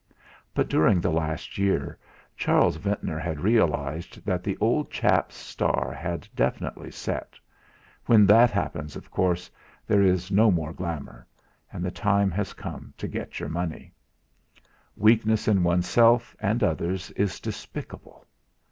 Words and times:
But 0.55 0.67
during 0.67 0.99
the 0.99 1.11
last 1.11 1.59
year 1.59 1.95
Charles 2.35 2.75
Ventnor 2.75 3.19
had 3.19 3.39
realised 3.39 4.25
that 4.25 4.43
the 4.43 4.57
old 4.57 4.89
chap's 4.89 5.35
star 5.35 5.93
had 5.93 6.27
definitely 6.35 6.89
set 6.89 7.35
when 8.07 8.25
that 8.25 8.49
happens, 8.49 8.95
of 8.95 9.11
course, 9.11 9.51
there 9.85 10.01
is 10.01 10.31
no 10.31 10.49
more 10.49 10.73
glamour, 10.73 11.27
and 11.71 11.85
the 11.85 11.91
time 11.91 12.31
has 12.31 12.53
come 12.53 12.95
to 12.97 13.07
get 13.07 13.39
your 13.39 13.49
money. 13.49 13.93
Weakness 14.95 15.47
in 15.47 15.61
oneself 15.61 16.35
and 16.39 16.63
others 16.63 17.11
is 17.11 17.39
despicable! 17.39 18.25